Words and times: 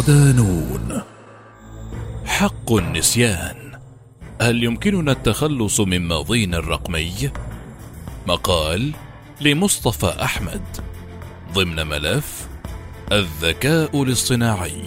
صدانون 0.00 1.02
حق 2.24 2.72
النسيان. 2.72 3.56
هل 4.40 4.64
يمكننا 4.64 5.12
التخلص 5.12 5.80
من 5.80 6.00
ماضينا 6.00 6.58
الرقمي؟ 6.58 7.30
مقال 8.26 8.92
لمصطفى 9.40 10.22
أحمد. 10.22 10.62
ضمن 11.54 11.86
ملف 11.86 12.48
الذكاء 13.12 14.02
الاصطناعي. 14.02 14.82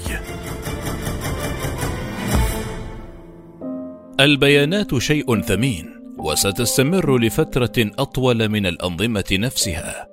البيانات 4.19 4.97
شيء 4.97 5.41
ثمين 5.41 6.16
وستستمر 6.17 7.17
لفترة 7.17 7.91
أطول 7.99 8.49
من 8.49 8.66
الأنظمة 8.66 9.25
نفسها. 9.31 10.07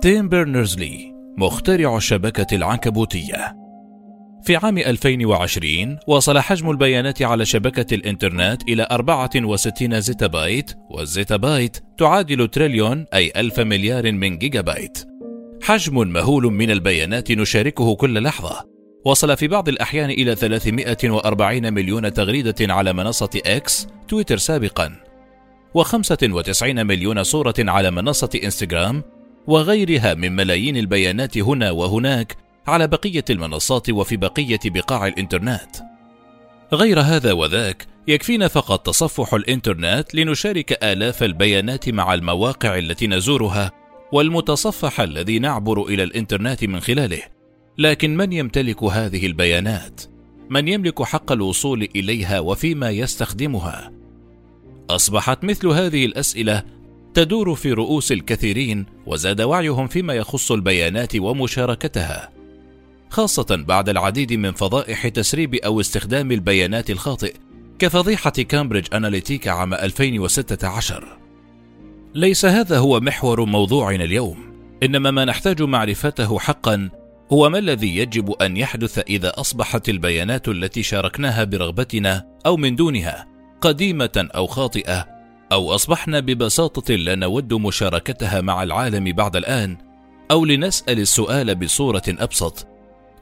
تيم 0.00 0.28
بيرنرز-لي 0.28 1.14
مخترع 1.38 1.96
الشبكة 1.96 2.56
العنكبوتية. 2.56 3.63
في 4.44 4.56
عام 4.56 4.78
2020 4.78 5.98
وصل 6.06 6.38
حجم 6.38 6.70
البيانات 6.70 7.22
على 7.22 7.44
شبكة 7.44 7.94
الإنترنت 7.94 8.62
إلى 8.68 8.86
64 8.90 10.00
زيتا 10.00 10.26
بايت 10.26 10.70
والزيتا 10.90 11.36
بايت 11.36 11.76
تعادل 11.98 12.48
تريليون 12.48 13.06
أي 13.14 13.32
ألف 13.36 13.60
مليار 13.60 14.12
من 14.12 14.38
جيجا 14.38 14.60
بايت 14.60 14.98
حجم 15.62 16.08
مهول 16.08 16.44
من 16.44 16.70
البيانات 16.70 17.32
نشاركه 17.32 17.94
كل 17.94 18.22
لحظة. 18.22 18.64
وصل 19.04 19.36
في 19.36 19.48
بعض 19.48 19.68
الأحيان 19.68 20.10
إلى 20.10 20.34
340 20.34 21.72
مليون 21.72 22.12
تغريدة 22.12 22.74
على 22.74 22.92
منصة 22.92 23.30
إكس 23.46 23.88
تويتر 24.08 24.36
سابقا. 24.36 24.92
و95 25.78 26.62
مليون 26.62 27.22
صورة 27.22 27.54
على 27.58 27.90
منصة 27.90 28.30
إنستغرام 28.44 29.02
وغيرها 29.46 30.14
من 30.14 30.32
ملايين 30.36 30.76
البيانات 30.76 31.38
هنا 31.38 31.70
وهناك 31.70 32.43
على 32.66 32.86
بقية 32.86 33.24
المنصات 33.30 33.90
وفي 33.90 34.16
بقية 34.16 34.60
بقاع 34.64 35.06
الإنترنت. 35.06 35.76
غير 36.72 37.00
هذا 37.00 37.32
وذاك 37.32 37.86
يكفينا 38.08 38.48
فقط 38.48 38.86
تصفح 38.86 39.34
الإنترنت 39.34 40.14
لنشارك 40.14 40.84
آلاف 40.84 41.22
البيانات 41.22 41.88
مع 41.88 42.14
المواقع 42.14 42.78
التي 42.78 43.06
نزورها 43.06 43.72
والمتصفح 44.12 45.00
الذي 45.00 45.38
نعبر 45.38 45.82
إلى 45.82 46.02
الإنترنت 46.02 46.64
من 46.64 46.80
خلاله. 46.80 47.22
لكن 47.78 48.16
من 48.16 48.32
يمتلك 48.32 48.82
هذه 48.82 49.26
البيانات؟ 49.26 50.00
من 50.50 50.68
يملك 50.68 51.02
حق 51.02 51.32
الوصول 51.32 51.88
إليها 51.96 52.40
وفيما 52.40 52.90
يستخدمها؟ 52.90 53.92
أصبحت 54.90 55.44
مثل 55.44 55.68
هذه 55.68 56.04
الأسئلة 56.04 56.62
تدور 57.14 57.54
في 57.54 57.72
رؤوس 57.72 58.12
الكثيرين 58.12 58.86
وزاد 59.06 59.40
وعيهم 59.40 59.86
فيما 59.86 60.14
يخص 60.14 60.52
البيانات 60.52 61.16
ومشاركتها 61.16 62.33
خاصة 63.14 63.64
بعد 63.68 63.88
العديد 63.88 64.32
من 64.32 64.52
فضائح 64.52 65.08
تسريب 65.08 65.54
أو 65.54 65.80
استخدام 65.80 66.32
البيانات 66.32 66.90
الخاطئ 66.90 67.34
كفضيحة 67.78 68.30
كامبريدج 68.30 68.94
أناليتيكا 68.94 69.50
عام 69.50 69.74
2016 69.74 71.18
ليس 72.14 72.44
هذا 72.44 72.78
هو 72.78 73.00
محور 73.00 73.44
موضوعنا 73.44 74.04
اليوم. 74.04 74.38
إنما 74.82 75.10
ما 75.10 75.24
نحتاج 75.24 75.62
معرفته 75.62 76.38
حقا 76.38 76.90
هو 77.32 77.50
ما 77.50 77.58
الذي 77.58 77.96
يجب 77.96 78.30
أن 78.30 78.56
يحدث 78.56 78.98
إذا 78.98 79.32
أصبحت 79.40 79.88
البيانات 79.88 80.48
التي 80.48 80.82
شاركناها 80.82 81.44
برغبتنا 81.44 82.26
أو 82.46 82.56
من 82.56 82.76
دونها 82.76 83.26
قديمة 83.60 84.28
أو 84.34 84.46
خاطئة 84.46 85.08
أو 85.52 85.74
أصبحنا 85.74 86.20
ببساطة 86.20 86.94
لا 86.94 87.14
نود 87.14 87.54
مشاركتها 87.54 88.40
مع 88.40 88.62
العالم 88.62 89.12
بعد 89.12 89.36
الآن 89.36 89.76
أو 90.30 90.44
لنسأل 90.44 91.00
السؤال 91.00 91.54
بصورة 91.54 92.02
أبسط. 92.08 92.73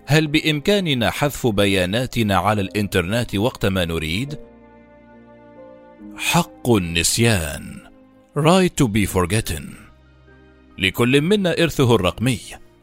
هل 0.07 0.27
بإمكاننا 0.27 1.11
حذف 1.11 1.47
بياناتنا 1.47 2.37
على 2.37 2.61
الإنترنت 2.61 3.35
وقت 3.35 3.67
ما 3.67 3.85
نريد؟ 3.85 4.39
حق 6.17 6.71
النسيان. 6.71 7.77
Right 8.39 8.85
to 8.85 8.89
be 8.89 9.07
forgotten. 9.07 9.63
لكل 10.79 11.21
منا 11.21 11.63
إرثه 11.63 11.95
الرقمي 11.95 12.39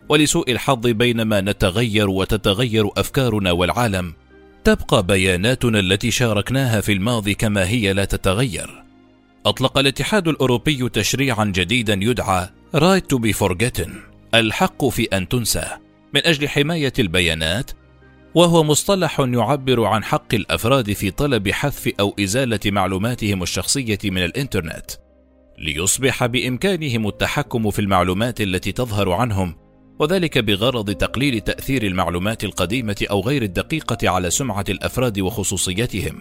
ولسوء 0.10 0.52
الحظ 0.52 0.88
بينما 0.88 1.42
نتغير 1.42 2.10
وتتغير 2.10 2.90
أفكارنا 2.98 3.52
والعالم. 3.52 4.14
تبقى 4.64 5.04
بياناتنا 5.04 5.80
التي 5.80 6.12
شاركناها 6.12 6.82
في 6.82 6.94
الماضي 6.94 7.34
كما 7.34 7.68
هي 7.68 7.94
لا 7.94 8.06
تتغير. 8.06 8.84
أطلق 9.46 9.78
الاتحاد 9.78 10.28
الأوروبي 10.28 10.90
تشريعا 10.90 11.46
جديدا 11.46 12.00
يدعى 12.02 12.50
right 12.76 13.04
to 13.14 13.20
be 13.20 13.34
forgotten. 13.34 13.90
الحق 14.36 14.86
في 14.86 15.04
أن 15.04 15.28
تنسى. 15.28 15.68
من 16.14 16.22
أجل 16.26 16.50
حماية 16.50 16.94
البيانات 17.00 17.72
وهو 18.36 18.64
مصطلح 18.64 19.20
يعبر 19.20 19.86
عن 19.86 20.04
حق 20.04 20.34
الأفراد 20.34 20.94
في 20.94 21.12
طلب 21.12 21.50
حذف 21.50 21.92
أو 22.00 22.16
إزالة 22.20 22.60
معلوماتهم 22.66 23.44
الشخصية 23.44 24.00
من 24.04 24.24
الإنترنت 24.24 24.92
ليصبح 25.58 26.26
بإمكانهم 26.26 27.08
التحكم 27.08 27.70
في 27.70 27.80
المعلومات 27.80 28.42
التي 28.42 28.72
تظهر 28.72 29.12
عنهم 29.12 29.56
وذلك 30.00 30.38
بغرض 30.38 30.92
تقليل 30.92 31.40
تأثير 31.40 31.84
المعلومات 31.84 32.44
القديمة 32.44 33.06
أو 33.12 33.22
غير 33.22 33.44
الدقيقة 33.44 34.10
على 34.10 34.30
سمعة 34.30 34.66
الأفراد 34.70 35.20
وخصوصيتهم. 35.20 36.20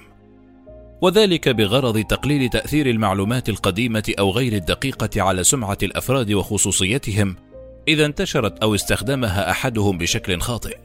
وذلك 1.02 1.48
بغرض 1.48 2.04
تقليل 2.04 2.48
تأثير 2.48 2.90
المعلومات 2.90 3.48
القديمة 3.48 4.12
أو 4.18 4.30
غير 4.30 4.52
الدقيقة 4.52 5.22
على 5.22 5.44
سمعة 5.44 5.78
الأفراد 5.82 6.32
وخصوصيتهم 6.32 7.36
إذا 7.88 8.06
انتشرت 8.06 8.62
أو 8.62 8.74
استخدمها 8.74 9.50
أحدهم 9.50 9.98
بشكل 9.98 10.40
خاطئ. 10.40 10.78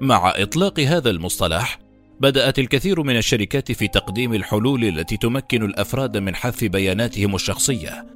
مع 0.00 0.32
إطلاق 0.36 0.80
هذا 0.80 1.10
المصطلح، 1.10 1.78
بدأت 2.20 2.58
الكثير 2.58 3.02
من 3.02 3.16
الشركات 3.16 3.72
في 3.72 3.88
تقديم 3.88 4.34
الحلول 4.34 4.84
التي 4.84 5.16
تمكن 5.16 5.62
الأفراد 5.62 6.16
من 6.16 6.34
حذف 6.34 6.64
بياناتهم 6.64 7.34
الشخصية، 7.34 8.06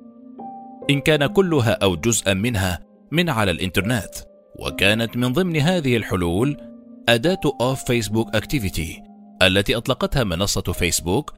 إن 0.91 1.01
كان 1.01 1.27
كلها 1.27 1.73
أو 1.83 1.97
جزءا 1.97 2.34
منها 2.34 2.81
من 3.12 3.31
على 3.31 3.51
الإنترنت، 3.51 4.15
وكانت 4.59 5.17
من 5.17 5.33
ضمن 5.33 5.56
هذه 5.56 5.97
الحلول 5.97 6.56
أداة 7.09 7.41
أوف 7.61 7.85
فيسبوك 7.85 8.37
أكتيفيتي 8.37 9.03
التي 9.43 9.77
أطلقتها 9.77 10.25
منصة 10.25 10.61
فيسبوك 10.61 11.35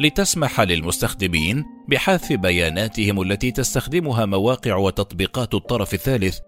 لتسمح 0.00 0.60
للمستخدمين 0.60 1.64
بحذف 1.88 2.32
بياناتهم 2.32 3.22
التي 3.22 3.50
تستخدمها 3.50 4.26
مواقع 4.26 4.76
وتطبيقات 4.76 5.54
الطرف 5.54 5.94
الثالث 5.94 6.38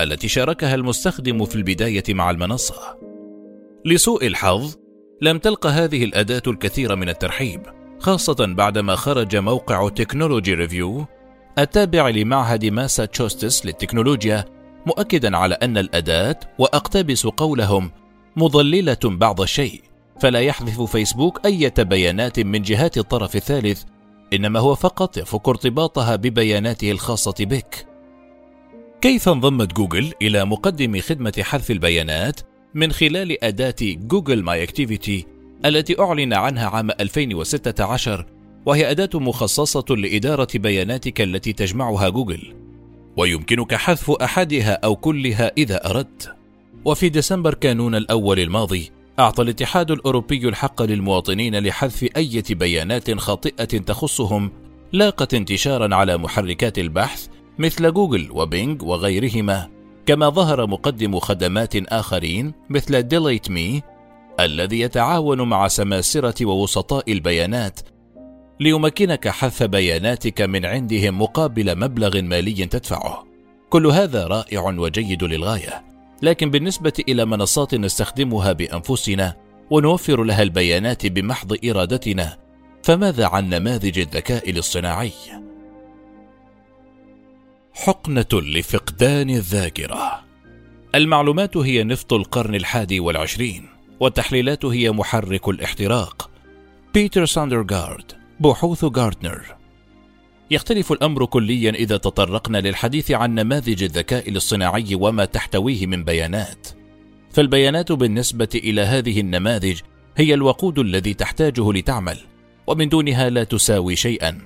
التي 0.00 0.28
شاركها 0.28 0.74
المستخدم 0.74 1.44
في 1.44 1.56
البداية 1.56 2.04
مع 2.08 2.30
المنصة. 2.30 2.98
لسوء 3.84 4.26
الحظ 4.26 4.76
لم 5.22 5.38
تلق 5.38 5.66
هذه 5.66 6.04
الأداة 6.04 6.42
الكثير 6.46 6.96
من 6.96 7.08
الترحيب 7.08 7.62
خاصة 7.98 8.46
بعدما 8.54 8.96
خرج 8.96 9.36
موقع 9.36 9.88
Technology 9.88 10.54
Review 10.54 11.06
التابع 11.58 12.08
لمعهد 12.08 12.64
ماساتشوستس 12.64 13.66
للتكنولوجيا 13.66 14.44
مؤكدا 14.86 15.36
على 15.36 15.54
أن 15.54 15.78
الأداة 15.78 16.40
وأقتبس 16.58 17.26
قولهم 17.26 17.90
مضللة 18.36 18.98
بعض 19.04 19.40
الشيء. 19.40 19.87
فلا 20.20 20.40
يحذف 20.40 20.80
فيسبوك 20.80 21.46
أي 21.46 21.72
بيانات 21.78 22.40
من 22.40 22.62
جهات 22.62 22.98
الطرف 22.98 23.36
الثالث 23.36 23.82
إنما 24.32 24.60
هو 24.60 24.74
فقط 24.74 25.16
يفك 25.16 25.48
ارتباطها 25.48 26.16
ببياناته 26.16 26.90
الخاصة 26.90 27.34
بك. 27.40 27.86
كيف 29.00 29.28
انضمت 29.28 29.72
جوجل 29.72 30.12
إلى 30.22 30.44
مقدم 30.44 31.00
خدمة 31.00 31.32
حذف 31.40 31.70
البيانات 31.70 32.40
من 32.74 32.92
خلال 32.92 33.44
أداة 33.44 33.74
جوجل 33.82 34.42
My 34.42 34.62
Activity 34.62 35.26
التي 35.64 36.00
أعلن 36.00 36.32
عنها 36.32 36.68
عام 36.68 36.90
2016 36.90 38.26
وهي 38.66 38.90
أداة 38.90 39.10
مخصصة 39.14 39.84
لإدارة 39.90 40.48
بياناتك 40.54 41.20
التي 41.20 41.52
تجمعها 41.52 42.08
جوجل. 42.08 42.54
ويمكنك 43.16 43.74
حذف 43.74 44.10
أحدها 44.10 44.72
أو 44.84 44.96
كلها 44.96 45.52
إذا 45.58 45.90
أردت. 45.90 46.34
وفي 46.84 47.08
ديسمبر 47.08 47.54
كانون 47.54 47.94
الأول 47.94 48.40
الماضي 48.40 48.90
أعطى 49.18 49.42
الاتحاد 49.42 49.90
الأوروبي 49.90 50.48
الحق 50.48 50.82
للمواطنين 50.82 51.58
لحذف 51.58 52.08
أي 52.16 52.42
بيانات 52.50 53.18
خاطئة 53.18 53.64
تخصهم 53.64 54.50
لاقت 54.92 55.34
انتشارا 55.34 55.94
على 55.94 56.16
محركات 56.16 56.78
البحث 56.78 57.26
مثل 57.58 57.92
جوجل 57.92 58.28
وبينج 58.32 58.82
وغيرهما. 58.82 59.68
كما 60.06 60.28
ظهر 60.28 60.66
مقدم 60.66 61.18
خدمات 61.18 61.76
آخرين 61.76 62.52
مثل 62.70 63.02
DeleteMe 63.02 63.82
الذي 64.40 64.80
يتعاون 64.80 65.42
مع 65.42 65.68
سماسرة 65.68 66.46
ووسطاء 66.46 67.12
البيانات 67.12 67.80
ليمكنك 68.60 69.28
حذف 69.28 69.62
بياناتك 69.62 70.40
من 70.40 70.66
عندهم 70.66 71.22
مقابل 71.22 71.78
مبلغ 71.78 72.22
مالي 72.22 72.66
تدفعه. 72.66 73.24
كل 73.70 73.86
هذا 73.86 74.26
رائع 74.26 74.62
وجيد 74.62 75.24
للغاية. 75.24 75.87
لكن 76.22 76.50
بالنسبة 76.50 76.92
إلى 77.08 77.24
منصات 77.24 77.74
نستخدمها 77.74 78.52
بأنفسنا 78.52 79.36
ونوفر 79.70 80.24
لها 80.24 80.42
البيانات 80.42 81.06
بمحض 81.06 81.56
إرادتنا 81.64 82.38
فماذا 82.82 83.26
عن 83.26 83.48
نماذج 83.48 83.98
الذكاء 83.98 84.50
الاصطناعي؟ 84.50 85.12
حقنة 87.72 88.26
لفقدان 88.32 89.30
الذاكرة. 89.30 90.24
المعلومات 90.94 91.56
هي 91.56 91.84
نفط 91.84 92.12
القرن 92.12 92.54
الحادي 92.54 93.00
والعشرين 93.00 93.68
والتحليلات 94.00 94.64
هي 94.64 94.90
محرك 94.90 95.48
الاحتراق. 95.48 96.30
بيتر 96.94 97.26
ساندرغارد 97.26 98.12
بحوث 98.40 98.84
غاردنر. 98.84 99.57
يختلف 100.50 100.92
الأمر 100.92 101.24
كليا 101.24 101.70
إذا 101.70 101.96
تطرقنا 101.96 102.58
للحديث 102.58 103.10
عن 103.10 103.34
نماذج 103.34 103.82
الذكاء 103.82 104.28
الاصطناعي 104.28 104.94
وما 104.94 105.24
تحتويه 105.24 105.86
من 105.86 106.04
بيانات. 106.04 106.68
فالبيانات 107.32 107.92
بالنسبة 107.92 108.48
إلى 108.54 108.80
هذه 108.80 109.20
النماذج 109.20 109.80
هي 110.16 110.34
الوقود 110.34 110.78
الذي 110.78 111.14
تحتاجه 111.14 111.72
لتعمل 111.72 112.18
ومن 112.66 112.88
دونها 112.88 113.30
لا 113.30 113.44
تساوي 113.44 113.96
شيئا. 113.96 114.38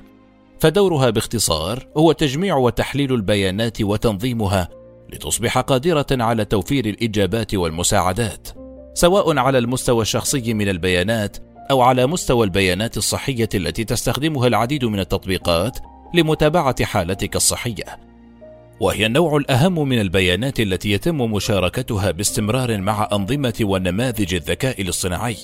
فدورها 0.61 1.11
باختصار 1.11 1.87
هو 1.97 2.13
تجميع 2.13 2.57
وتحليل 2.57 3.15
البيانات 3.15 3.83
وتنظيمها 3.83 4.69
لتصبح 5.13 5.59
قادرة 5.59 6.07
على 6.11 6.45
توفير 6.45 6.87
الإجابات 6.87 7.55
والمساعدات 7.55 8.49
سواء 8.95 9.39
على 9.39 9.59
المستوى 9.59 10.03
الشخصي 10.03 10.55
من 10.55 10.69
البيانات 10.69 11.37
أو 11.71 11.81
على 11.81 12.07
مستوى 12.07 12.45
البيانات 12.45 12.97
الصحية 12.97 13.49
التي 13.55 13.85
تستخدمها 13.85 14.47
العديد 14.47 14.85
من 14.85 15.01
التطبيقات 15.01 15.79
لمتابعة 16.15 16.85
حالتك 16.85 17.37
الصحية. 17.37 17.85
وهي 18.81 19.07
النوع 19.07 19.37
الأهم 19.37 19.89
من 19.89 20.01
البيانات 20.01 20.61
التي 20.61 20.91
يتم 20.91 21.17
مشاركتها 21.17 22.11
باستمرار 22.11 22.81
مع 22.81 23.09
أنظمة 23.13 23.55
ونماذج 23.61 24.35
الذكاء 24.35 24.83
الاصطناعي. 24.83 25.37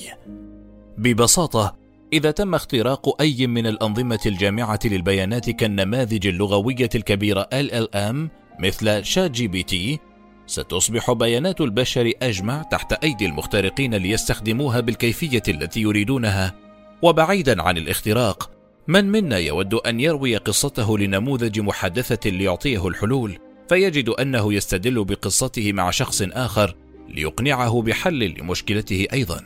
ببساطة 0.99 1.77
إذا 2.13 2.31
تم 2.31 2.55
اختراق 2.55 3.23
أي 3.23 3.47
من 3.47 3.67
الأنظمة 3.67 4.21
الجامعة 4.27 4.79
للبيانات 4.85 5.51
كالنماذج 5.51 6.27
اللغوية 6.27 6.89
الكبيرة 6.95 7.49
LLM 7.55 8.17
مثل 8.61 9.05
ChatGPT 9.05 9.99
ستصبح 10.47 11.13
بيانات 11.13 11.61
البشر 11.61 12.13
أجمع 12.23 12.63
تحت 12.63 12.93
أيدي 12.93 13.27
المخترقين 13.27 13.95
ليستخدموها 13.95 14.81
بالكيفية 14.81 15.43
التي 15.49 15.81
يريدونها. 15.81 16.55
وبعيدا 17.03 17.63
عن 17.63 17.77
الاختراق 17.77 18.58
من 18.89 19.05
منا 19.05 19.39
يود 19.39 19.75
أن 19.75 20.01
يروي 20.01 20.37
قصته 20.37 20.99
لنموذج 20.99 21.61
محادثة 21.61 22.31
ليعطيه 22.31 22.89
الحلول 22.89 23.39
فيجد 23.69 24.09
أنه 24.09 24.55
يستدل 24.55 25.05
بقصته 25.05 25.73
مع 25.73 25.91
شخص 25.91 26.23
آخر 26.23 26.75
ليقنعه 27.09 27.83
بحل 27.83 28.35
لمشكلته 28.39 29.07
أيضا. 29.13 29.41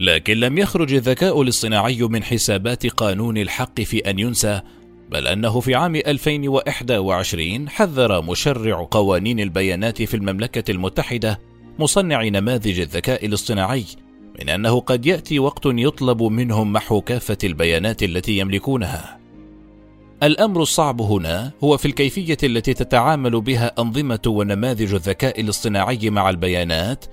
لكن 0.00 0.40
لم 0.40 0.58
يخرج 0.58 0.94
الذكاء 0.94 1.42
الاصطناعي 1.42 2.02
من 2.02 2.22
حسابات 2.22 2.86
قانون 2.86 3.38
الحق 3.38 3.80
في 3.80 3.98
أن 3.98 4.18
ينسى 4.18 4.60
بل 5.10 5.26
أنه 5.26 5.60
في 5.60 5.74
عام 5.74 5.96
2021 5.96 7.68
حذر 7.68 8.22
مشرع 8.22 8.88
قوانين 8.90 9.40
البيانات 9.40 10.02
في 10.02 10.14
المملكة 10.14 10.70
المتحدة 10.70 11.40
مصنع 11.78 12.22
نماذج 12.22 12.80
الذكاء 12.80 13.26
الاصطناعي 13.26 13.84
من 14.40 14.48
أنه 14.48 14.80
قد 14.80 15.06
يأتي 15.06 15.38
وقت 15.38 15.62
يطلب 15.66 16.22
منهم 16.22 16.72
محو 16.72 17.00
كافة 17.00 17.38
البيانات 17.44 18.02
التي 18.02 18.38
يملكونها. 18.38 19.18
الأمر 20.22 20.62
الصعب 20.62 21.00
هنا 21.00 21.52
هو 21.64 21.76
في 21.76 21.86
الكيفية 21.86 22.36
التي 22.42 22.74
تتعامل 22.74 23.40
بها 23.40 23.72
أنظمة 23.78 24.20
ونماذج 24.26 24.94
الذكاء 24.94 25.40
الاصطناعي 25.40 26.10
مع 26.10 26.30
البيانات، 26.30 27.04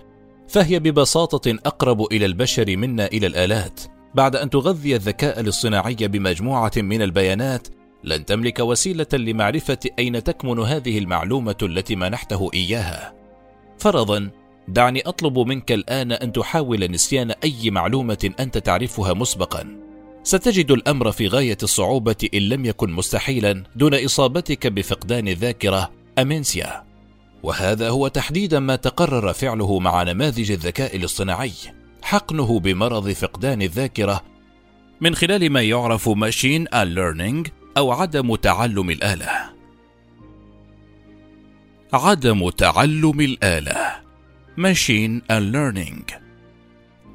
فهي 0.47 0.79
ببساطة 0.79 1.57
أقرب 1.65 2.13
إلى 2.13 2.25
البشر 2.25 2.77
منا 2.77 3.05
إلى 3.05 3.27
الآلات. 3.27 3.79
بعد 4.15 4.35
أن 4.35 4.49
تغذي 4.49 4.95
الذكاء 4.95 5.39
الاصطناعي 5.39 5.95
بمجموعة 5.95 6.71
من 6.77 7.01
البيانات 7.01 7.67
لن 8.03 8.25
تملك 8.25 8.59
وسيلة 8.59 9.07
لمعرفة 9.13 9.79
أين 9.99 10.23
تكمن 10.23 10.59
هذه 10.59 10.97
المعلومة 10.97 11.55
التي 11.63 11.95
منحته 11.95 12.49
إياها 12.53 13.13
فرضا 13.77 14.29
دعني 14.69 15.01
أطلب 15.01 15.39
منك 15.39 15.71
الآن 15.71 16.11
أن 16.11 16.31
تحاول 16.31 16.91
نسيان 16.91 17.31
أي 17.43 17.71
معلومة 17.71 18.31
أنت 18.39 18.57
تعرفها 18.57 19.13
مسبقا. 19.13 19.77
ستجد 20.23 20.71
الأمر 20.71 21.11
في 21.11 21.27
غاية 21.27 21.57
الصعوبة 21.63 22.29
إن 22.33 22.39
لم 22.39 22.65
يكن 22.65 22.91
مستحيلا 22.91 23.63
دون 23.75 24.05
إصابتك 24.05 24.67
بفقدان 24.67 25.27
الذاكرة 25.27 25.91
امنسيا 26.19 26.83
وهذا 27.43 27.89
هو 27.89 28.07
تحديدا 28.07 28.59
ما 28.59 28.75
تقرر 28.75 29.33
فعله 29.33 29.79
مع 29.79 30.03
نماذج 30.03 30.51
الذكاء 30.51 30.95
الاصطناعي. 30.95 31.51
حقنه 32.01 32.59
بمرض 32.59 33.09
فقدان 33.09 33.61
الذاكرة. 33.61 34.23
من 35.01 35.15
خلال 35.15 35.49
ما 35.49 35.61
يعرف 35.61 36.09
ماشين 36.09 36.65
ليرنينج 36.73 37.47
أو 37.77 37.91
عدم 37.91 38.35
تعلم 38.35 38.89
الآلة. 38.89 39.29
عدم 41.93 42.49
تعلم 42.49 43.21
الآلة. 43.21 44.08
Machine 44.57 45.21
Learning. 45.29 46.13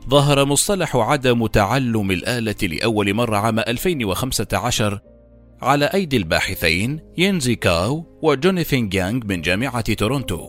ظهر 0.08 0.44
مصطلح 0.44 0.96
عدم 0.96 1.46
تعلم 1.46 2.10
الآلة 2.10 2.54
لأول 2.62 3.14
مرة 3.14 3.36
عام 3.36 3.58
2015 3.58 5.00
على 5.62 5.84
أيدي 5.84 6.16
الباحثين 6.16 7.00
ينزي 7.18 7.54
كاو 7.54 8.18
وجونيثان 8.22 8.88
جانغ 8.88 9.26
من 9.26 9.40
جامعة 9.40 9.94
تورونتو. 9.94 10.48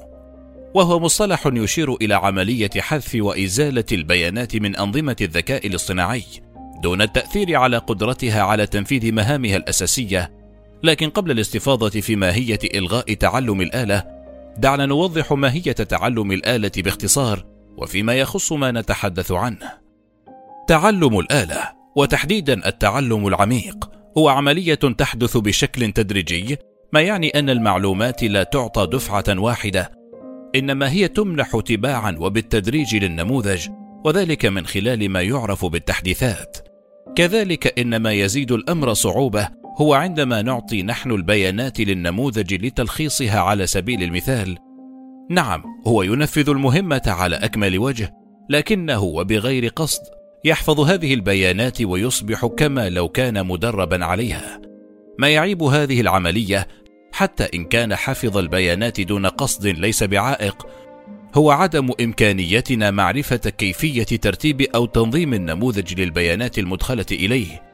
وهو 0.74 1.00
مصطلح 1.00 1.48
يشير 1.54 1.96
إلى 1.96 2.14
عملية 2.14 2.70
حذف 2.78 3.16
وإزالة 3.20 3.86
البيانات 3.92 4.56
من 4.56 4.76
أنظمة 4.76 5.16
الذكاء 5.22 5.68
الاصطناعي 5.68 6.24
دون 6.84 7.02
التأثير 7.02 7.56
على 7.56 7.78
قدرتها 7.78 8.42
على 8.42 8.68
تنفيذ 8.68 9.12
مهامها 9.12 9.58
الأساسية، 9.58 10.32
لكن 10.84 11.10
قبل 11.10 11.32
الاستفاضة 11.32 11.90
في 12.02 12.16
ماهية 12.16 12.60
إلغاء 12.74 13.14
تعلم 13.14 13.62
الآلة، 13.62 14.15
دعنا 14.58 14.86
نوضح 14.86 15.34
ماهية 15.34 15.72
تعلم 15.72 16.32
الآلة 16.32 16.72
باختصار، 16.78 17.46
وفيما 17.78 18.14
يخص 18.14 18.52
ما 18.52 18.72
نتحدث 18.72 19.32
عنه. 19.32 19.72
تعلم 20.68 21.20
الآلة، 21.20 21.60
وتحديدا 21.96 22.68
التعلم 22.68 23.28
العميق، 23.28 23.90
هو 24.18 24.30
عملية 24.30 24.76
تحدث 24.76 25.38
بشكل 25.38 25.92
تدريجي، 25.92 26.58
ما 26.94 27.02
يعني 27.02 27.30
أن 27.30 27.50
المعلومات 27.50 28.24
لا 28.24 28.44
تعطى 28.44 28.86
دفعة 28.86 29.24
واحدة، 29.30 29.92
إنما 30.56 30.92
هي 30.92 31.08
تمنح 31.08 31.60
تباعا 31.60 32.16
وبالتدريج 32.20 32.96
للنموذج 32.96 33.68
وذلك 34.06 34.46
من 34.46 34.66
خلال 34.66 35.10
ما 35.10 35.22
يعرف 35.22 35.66
بالتحديثات 35.66 36.58
كذلك 37.16 37.80
ان 37.80 37.98
ما 37.98 38.14
يزيد 38.14 38.52
الأمر 38.52 38.94
صعوبة 38.94 39.50
هو 39.78 39.94
عندما 39.94 40.42
نعطي 40.42 40.84
نحن 40.84 41.12
البيانات 41.12 41.80
للنموذج 41.80 42.66
لتلخيصها 42.66 43.40
على 43.40 43.68
سبيل 43.68 44.04
المثال 44.04 44.58
نعم 45.30 45.64
هو 45.88 46.04
ينفذ 46.04 46.50
المهمة 46.50 47.02
على 47.08 47.36
أكمل 47.36 47.80
وجه 47.80 48.14
لكنه 48.50 49.04
وبغير 49.04 49.68
قصد 49.68 50.02
يحفظ 50.46 50.80
هذه 50.80 51.14
البيانات 51.14 51.82
ويصبح 51.82 52.46
كما 52.46 52.90
لو 52.90 53.10
كان 53.10 53.48
مدربا 53.48 54.06
عليها. 54.06 54.62
ما 55.20 55.30
يعيب 55.30 55.64
هذه 55.64 56.02
العملية 56.02 56.68
حتى 57.12 57.48
إن 57.54 57.66
كان 57.66 57.96
حفظ 57.96 58.38
البيانات 58.38 59.02
دون 59.02 59.26
قصد 59.26 59.68
ليس 59.68 60.04
بعائق 60.04 60.68
هو 61.36 61.52
عدم 61.52 61.90
إمكانيتنا 62.02 62.92
معرفة 62.92 63.38
كيفية 63.38 64.04
ترتيب 64.04 64.62
أو 64.62 64.86
تنظيم 64.86 65.34
النموذج 65.34 66.02
للبيانات 66.02 66.60
المدخلة 66.60 67.06
إليه. 67.12 67.65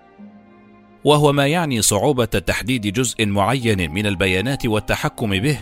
وهو 1.03 1.33
ما 1.33 1.47
يعني 1.47 1.81
صعوبة 1.81 2.25
تحديد 2.25 2.93
جزء 2.93 3.25
معين 3.25 3.91
من 3.91 4.05
البيانات 4.05 4.65
والتحكم 4.65 5.29
به 5.29 5.57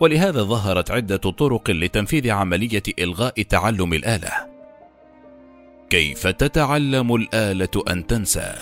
ولهذا 0.00 0.42
ظهرت 0.42 0.90
عدة 0.90 1.16
طرق 1.16 1.70
لتنفيذ 1.70 2.30
عملية 2.30 2.82
إلغاء 2.98 3.42
تعلم 3.42 3.92
الآلة. 3.92 4.32
كيف 5.90 6.26
تتعلم 6.26 7.14
الآلة 7.14 7.84
أن 7.90 8.06
تنسى؟ 8.06 8.54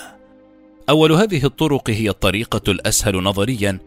أول 0.89 1.11
هذه 1.11 1.45
الطرق 1.45 1.89
هي 1.89 2.09
الطريقة 2.09 2.71
الأسهل 2.71 3.15
نظريا 3.23 3.79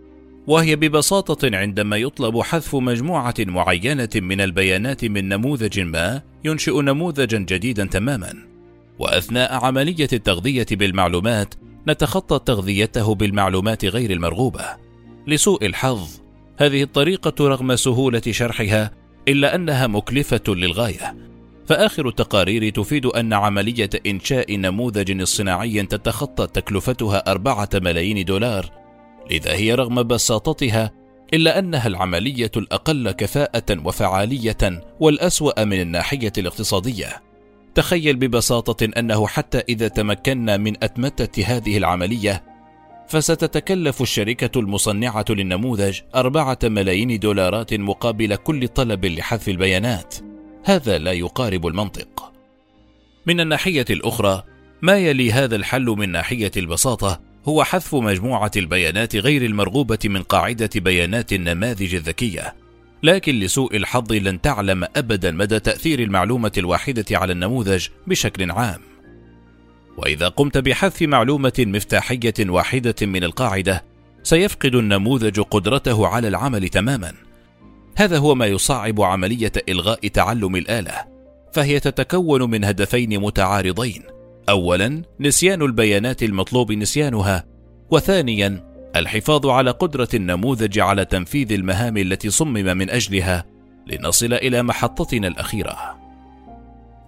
وهي 0.46 0.76
ببساطة 0.76 1.56
عندما 1.56 1.96
يطلب 1.96 2.40
حذف 2.40 2.76
مجموعة 2.76 3.34
معينة 3.38 4.08
من 4.14 4.40
البيانات 4.40 5.04
من 5.04 5.28
نموذج 5.28 5.80
ما 5.80 6.22
ينشئ 6.44 6.80
نموذجا 6.82 7.38
جديدا 7.38 7.84
تماما. 7.84 8.34
وأثناء 8.98 9.64
عملية 9.64 10.08
التغذية 10.12 10.66
بالمعلومات 10.70 11.54
نتخطى 11.88 12.40
تغذيته 12.46 13.14
بالمعلومات 13.14 13.84
غير 13.84 14.10
المرغوبة 14.10 14.64
لسوء 15.26 15.66
الحظ 15.66 16.08
هذه 16.58 16.82
الطريقة 16.82 17.48
رغم 17.48 17.76
سهولة 17.76 18.22
شرحها 18.30 18.90
إلا 19.28 19.54
أنها 19.54 19.86
مكلفة 19.86 20.42
للغاية 20.48 21.16
فآخر 21.66 22.08
التقارير 22.08 22.70
تفيد 22.70 23.06
أن 23.06 23.32
عملية 23.32 23.90
إنشاء 24.06 24.56
نموذج 24.56 25.20
اصطناعي 25.20 25.82
تتخطى 25.82 26.46
تكلفتها 26.46 27.18
أربعة 27.30 27.68
ملايين 27.74 28.24
دولار 28.24 28.70
لذا 29.30 29.52
هي 29.52 29.74
رغم 29.74 30.02
بساطتها 30.02 30.90
إلا 31.34 31.58
أنها 31.58 31.86
العملية 31.86 32.50
الأقل 32.56 33.10
كفاءة 33.10 33.86
وفعالية 33.86 34.82
والأسوأ 35.00 35.64
من 35.64 35.80
الناحية 35.80 36.32
الاقتصادية. 36.38 37.22
تخيل 37.74 38.16
ببساطة 38.16 38.88
أنه 38.98 39.26
حتى 39.26 39.58
إذا 39.68 39.88
تمكنا 39.88 40.56
من 40.56 40.72
أتمتة 40.82 41.44
هذه 41.46 41.76
العملية، 41.76 42.44
فستتكلف 43.08 44.02
الشركة 44.02 44.58
المصنعة 44.58 45.24
للنموذج 45.30 46.00
أربعة 46.14 46.58
ملايين 46.64 47.18
دولارات 47.18 47.74
مقابل 47.74 48.36
كل 48.36 48.68
طلب 48.68 49.04
لحذف 49.04 49.48
البيانات. 49.48 50.14
هذا 50.64 50.98
لا 50.98 51.12
يقارب 51.12 51.66
المنطق. 51.66 52.32
من 53.26 53.40
الناحية 53.40 53.84
الأخرى 53.90 54.42
ما 54.82 54.98
يلي 54.98 55.32
هذا 55.32 55.56
الحل 55.56 55.84
من 55.84 56.12
ناحية 56.12 56.50
البساطة 56.56 57.20
هو 57.48 57.64
حذف 57.64 57.94
مجموعة 57.94 58.50
البيانات 58.56 59.16
غير 59.16 59.44
المرغوبة 59.44 59.98
من 60.04 60.22
قاعدة 60.22 60.70
بيانات 60.76 61.32
النماذج 61.32 61.94
الذكية. 61.94 62.63
لكن 63.04 63.38
لسوء 63.38 63.76
الحظ 63.76 64.12
لن 64.12 64.40
تعلم 64.40 64.84
أبدا 64.96 65.30
مدى 65.30 65.60
تأثير 65.60 65.98
المعلومة 65.98 66.52
الواحدة 66.58 67.04
على 67.10 67.32
النموذج 67.32 67.86
بشكل 68.06 68.50
عام. 68.50 68.80
وإذا 69.96 70.28
قمت 70.28 70.58
بحذف 70.58 71.02
معلومة 71.02 71.52
مفتاحية 71.58 72.34
واحدة 72.40 72.94
من 73.02 73.24
القاعدة 73.24 73.84
سيفقد 74.22 74.74
النموذج 74.74 75.40
قدرته 75.40 76.06
على 76.06 76.28
العمل 76.28 76.68
تماما. 76.68 77.12
هذا 77.96 78.18
هو 78.18 78.34
ما 78.34 78.46
يصعب 78.46 79.00
عملية 79.00 79.52
إلغاء 79.68 80.08
تعلم 80.08 80.56
الآلة 80.56 81.04
فهي 81.52 81.80
تتكون 81.80 82.50
من 82.50 82.64
هدفين 82.64 83.20
متعارضين 83.20 84.02
اولا 84.48 85.02
نسيان 85.20 85.62
البيانات 85.62 86.22
المطلوب 86.22 86.72
نسيانها 86.72 87.44
وثانيا 87.90 88.73
الحفاظ 88.96 89.46
على 89.46 89.70
قدرة 89.70 90.08
النموذج 90.14 90.78
على 90.78 91.04
تنفيذ 91.04 91.52
المهام 91.52 91.96
التي 91.96 92.30
صمم 92.30 92.76
من 92.76 92.90
أجلها 92.90 93.44
لنصل 93.86 94.32
إلى 94.32 94.62
محطتنا 94.62 95.28
الأخيرة 95.28 95.76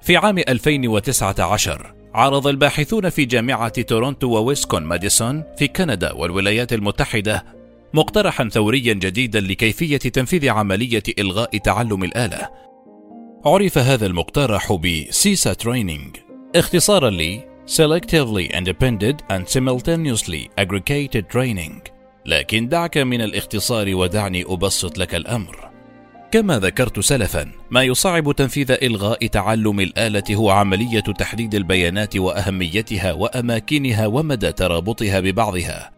في 0.01 0.17
عام 0.17 0.39
2019 0.39 1.95
عرض 2.15 2.47
الباحثون 2.47 3.09
في 3.09 3.25
جامعة 3.25 3.83
تورونتو 3.83 4.29
وويسكون 4.29 4.83
ماديسون 4.83 5.43
في 5.59 5.69
كندا 5.69 6.13
والولايات 6.13 6.73
المتحدة 6.73 7.45
مقترحا 7.95 8.49
ثوريا 8.49 8.93
جديدا 8.93 9.41
لكيفية 9.41 9.97
تنفيذ 9.97 10.49
عملية 10.49 11.03
إلغاء 11.19 11.59
تعلم 11.59 12.05
الآلة. 12.05 12.49
عرف 13.45 13.79
هذا 13.79 14.07
المقترح 14.07 14.73
ب 14.73 15.05
سيسا 15.11 15.53
ترينينج 15.53 16.17
اختصارا 16.57 17.11
ل 17.11 17.41
Selectively 17.67 18.47
Independent 18.53 19.23
and 19.29 19.49
Simultaneously 19.49 20.49
Aggregated 20.57 21.29
Training. 21.29 21.81
لكن 22.27 22.69
دعك 22.69 22.99
من 22.99 23.21
الاختصار 23.21 23.95
ودعني 23.95 24.45
أبسط 24.49 24.99
لك 24.99 25.15
الأمر. 25.15 25.71
كما 26.31 26.59
ذكرت 26.59 27.01
سلفا 27.01 27.53
ما 27.71 27.83
يصعب 27.83 28.33
تنفيذ 28.33 28.71
إلغاء 28.71 29.27
تعلم 29.27 29.81
الآلة 29.81 30.23
هو 30.33 30.51
عملية 30.51 31.01
تحديد 31.01 31.55
البيانات 31.55 32.17
وأهميتها 32.17 33.13
وأماكنها 33.13 34.07
ومدى 34.07 34.53
ترابطها 34.53 35.21
ببعضها. 35.21 35.93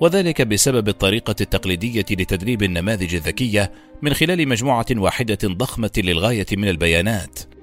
وذلك 0.00 0.42
بسبب 0.42 0.88
الطريقة 0.88 1.36
التقليدية 1.40 2.06
لتدريب 2.10 2.62
النماذج 2.62 3.14
الذكية 3.14 3.72
من 4.02 4.14
خلال 4.14 4.48
مجموعة 4.48 4.86
واحدة 4.90 5.38
ضخمة 5.44 5.92
للغاية 5.96 6.46
من 6.52 6.68
البيانات. 6.68 7.55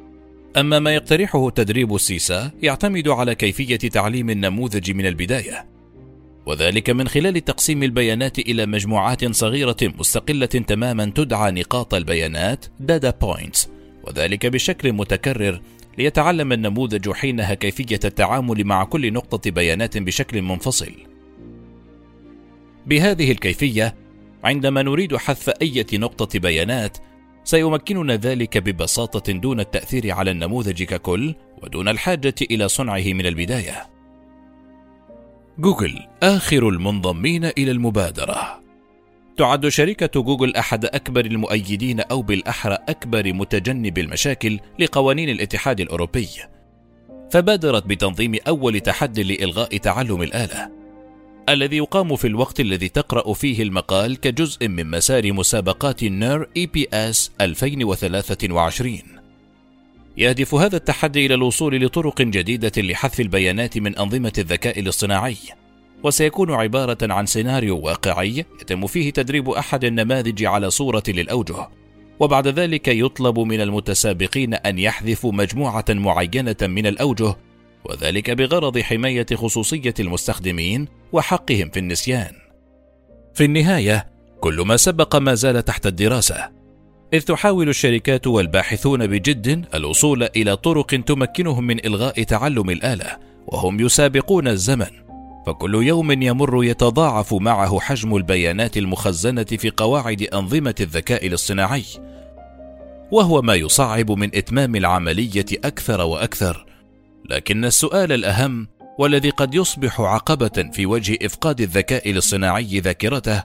أما 0.58 0.80
ما 0.80 0.94
يقترحه 0.96 1.50
تدريب 1.50 1.96
السيسا 1.96 2.52
يعتمد 2.62 3.08
على 3.08 3.36
كيفية 3.36 3.76
تعليم 3.78 4.30
النموذج 4.30 4.92
من 4.92 5.06
البداية 5.06 5.66
وذلك 6.46 6.90
من 6.90 7.08
خلال 7.08 7.46
تقسيم 7.46 7.84
البيانات 7.84 8.40
إلى 8.40 8.66
مجموعات 8.66 9.32
صغيرة 9.32 9.78
مستقلة 9.82 10.46
تماما 10.46 11.06
تدعى 11.16 11.52
نقاط 11.52 11.94
البيانات 11.94 12.66
data 12.66 13.12
points 13.26 13.68
وذلك 14.04 14.46
بشكل 14.46 14.94
متكرر 14.94 15.62
ليتعلم 15.98 16.52
النموذج 16.54 17.12
حينها 17.12 17.54
كيفية 17.54 18.00
التعامل 18.06 18.64
مع 18.64 18.84
كل 18.84 19.14
نقطة 19.14 19.52
بيانات 19.52 19.98
بشكل 19.98 20.42
منفصل. 20.42 20.92
بهذه 22.86 23.32
الكيفية 23.32 23.96
عندما 24.44 24.82
نريد 24.82 25.16
حذف 25.16 25.50
أي 25.50 25.86
نقطة 25.94 26.40
بيانات 26.40 26.98
سيمكننا 27.44 28.16
ذلك 28.16 28.58
ببساطة 28.58 29.34
دون 29.34 29.60
التأثير 29.60 30.12
على 30.12 30.32
النموذج 30.32 30.84
ككل 30.84 31.36
ودون 31.64 31.88
الحاجة 31.88 32.36
إلى 32.42 32.68
صنعه 32.68 33.04
من 33.14 33.26
البداية. 33.26 33.90
جوجل 35.60 36.00
آخر 36.24 36.70
المنضمين 36.70 37.46
إلى 37.46 37.72
المبادرة. 37.72 38.64
تعد 39.38 39.68
شركة 39.68 40.22
جوجل 40.22 40.56
أحد 40.56 40.86
أكبر 40.86 41.26
المؤيدين 41.26 42.00
أو 42.00 42.22
بالأحرى 42.22 42.78
أكبر 42.90 43.34
متجنب 43.34 43.98
المشاكل 43.98 44.60
لقوانين 44.80 45.30
الاتحاد 45.30 45.80
الأوروبي. 45.80 46.30
فبادرت 47.32 47.86
بتنظيم 47.86 48.36
أول 48.48 48.80
تحدي 48.80 49.24
لإلغاء 49.24 49.78
تعلم 49.78 50.22
الآلة. 50.22 50.83
الذي 51.50 51.78
يقام 51.78 52.16
في 52.16 52.28
الوقت 52.28 52.60
الذي 52.60 52.90
تقرأ 52.90 53.34
فيه 53.34 53.64
المقال 53.64 54.20
كجزء 54.20 54.68
من 54.68 54.92
مسار 54.92 55.34
مسابقات 55.34 56.04
NeurIPS 56.04 57.32
2023 57.42 59.00
يهدف 60.18 60.56
هذا 60.56 60.78
التحدي 60.78 61.26
إلى 61.26 61.34
الوصول 61.34 61.86
لطرق 61.86 62.22
جديدة 62.22 62.72
لحذف 62.78 63.20
البيانات 63.20 63.78
من 63.78 63.98
أنظمة 63.98 64.34
الذكاء 64.38 64.80
الاصطناعي. 64.80 65.38
وسيكون 66.04 66.52
عبارة 66.52 66.98
عن 67.02 67.26
سيناريو 67.26 67.80
واقعي 67.80 68.46
يتم 68.62 68.88
فيه 68.88 69.10
تدريب 69.10 69.50
أحد 69.50 69.84
النماذج 69.84 70.46
على 70.46 70.70
صورة 70.70 71.04
للأوجه. 71.08 71.70
وبعد 72.20 72.48
ذلك 72.48 72.88
يطلب 72.88 73.40
من 73.40 73.62
المتسابقين 73.62 74.54
أن 74.54 74.80
يحذفوا 74.80 75.32
مجموعة 75.32 75.86
معينة 75.90 76.56
من 76.62 76.88
الأوجه 76.88 77.36
وذلك 77.86 78.32
بغرض 78.32 78.80
حماية 78.80 79.26
خصوصية 79.34 79.94
المستخدمين 80.00 80.88
وحقهم 81.12 81.70
في 81.70 81.80
النسيان. 81.80 82.32
في 83.34 83.46
النهاية، 83.46 84.08
كل 84.40 84.62
ما 84.62 84.78
سبق 84.78 85.16
ما 85.16 85.34
زال 85.34 85.66
تحت 85.66 85.88
الدراسة، 85.88 86.50
إذ 87.14 87.22
تحاول 87.22 87.70
الشركات 87.70 88.28
والباحثون 88.28 89.08
بجد 89.08 89.66
الوصول 89.76 90.24
إلى 90.24 90.58
طرق 90.58 90.86
تمكنهم 90.86 91.64
من 91.64 91.86
إلغاء 91.86 92.24
تعلم 92.24 92.70
الآلة، 92.70 93.18
وهم 93.48 93.80
يسابقون 93.80 94.48
الزمن، 94.48 94.90
فكل 95.48 95.84
يوم 95.84 96.24
يمر 96.24 96.64
يتضاعف 96.64 97.34
معه 97.34 97.80
حجم 97.80 98.16
البيانات 98.16 98.78
المخزنة 98.78 99.44
في 99.44 99.70
قواعد 99.70 100.22
أنظمة 100.22 100.76
الذكاء 100.80 101.28
الاصطناعي، 101.28 101.84
وهو 103.12 103.42
ما 103.42 103.56
يصعب 103.56 104.12
من 104.12 104.36
إتمام 104.36 104.76
العملية 104.76 105.46
أكثر 105.66 106.02
وأكثر 106.02 106.63
لكن 107.30 107.66
السؤال 107.66 108.12
الأهم 108.12 108.68
والذي 109.00 109.30
قد 109.30 109.56
يصبح 109.56 110.02
عقبة 110.02 110.70
في 110.74 110.86
وجه 110.86 111.18
إفقاد 111.22 111.62
الذكاء 111.62 112.12
الاصطناعي 112.12 112.80
ذاكرته 112.80 113.44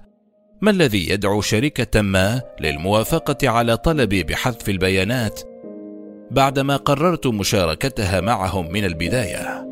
ما 0.61 0.71
الذي 0.71 1.09
يدعو 1.11 1.41
شركة 1.41 2.01
ما 2.01 2.43
للموافقة 2.61 3.49
على 3.49 3.77
طلبي 3.77 4.23
بحذف 4.23 4.69
البيانات 4.69 5.41
بعدما 6.31 6.77
قررت 6.77 7.27
مشاركتها 7.27 8.21
معهم 8.21 8.73
من 8.73 8.85
البداية؟ 8.85 9.68